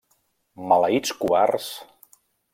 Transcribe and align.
Maleïts 0.71 1.13
covards! 1.21 1.69